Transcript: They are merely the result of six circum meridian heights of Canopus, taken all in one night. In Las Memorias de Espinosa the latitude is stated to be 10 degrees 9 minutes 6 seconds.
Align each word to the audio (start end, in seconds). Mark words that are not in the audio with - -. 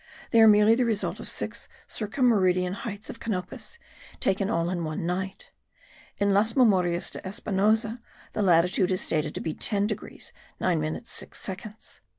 They 0.31 0.41
are 0.41 0.47
merely 0.47 0.73
the 0.73 0.83
result 0.83 1.19
of 1.19 1.29
six 1.29 1.67
circum 1.85 2.25
meridian 2.25 2.73
heights 2.73 3.11
of 3.11 3.19
Canopus, 3.19 3.77
taken 4.19 4.49
all 4.49 4.71
in 4.71 4.83
one 4.83 5.05
night. 5.05 5.51
In 6.17 6.33
Las 6.33 6.53
Memorias 6.55 7.11
de 7.11 7.23
Espinosa 7.27 8.01
the 8.33 8.41
latitude 8.41 8.91
is 8.91 9.01
stated 9.01 9.35
to 9.35 9.41
be 9.41 9.53
10 9.53 9.85
degrees 9.85 10.33
9 10.59 10.81
minutes 10.81 11.11
6 11.11 11.39
seconds. 11.39 12.01